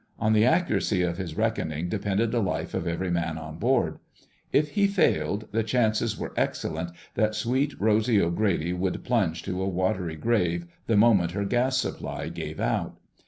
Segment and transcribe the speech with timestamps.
[0.17, 3.99] On the accuracy of his reckoning depended the life of every man on board.
[4.51, 9.69] If he failed, the chances were excellent that Sweet Rosy O'Grady would plunge to a
[9.69, 12.97] watery grave the moment her gas supply gave out.